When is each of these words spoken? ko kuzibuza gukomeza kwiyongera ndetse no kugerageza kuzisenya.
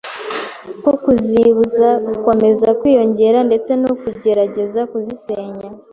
ko 0.83 0.91
kuzibuza 1.03 1.89
gukomeza 2.07 2.67
kwiyongera 2.79 3.39
ndetse 3.49 3.71
no 3.83 3.91
kugerageza 4.01 4.79
kuzisenya. 4.91 5.67